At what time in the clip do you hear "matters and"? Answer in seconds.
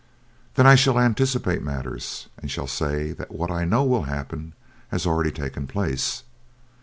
1.61-2.49